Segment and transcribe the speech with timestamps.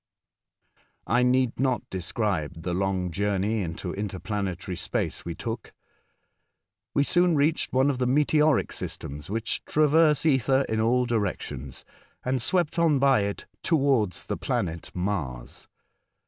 [0.75, 5.35] ^ Sjf 9p ?K I need not describe the long journey into interplanetary space we
[5.35, 5.73] took.
[6.95, 11.85] We soon reached one of the meteoric systems which traverse ether in all directions,
[12.25, 15.67] and swept on by it towards the planet Mars.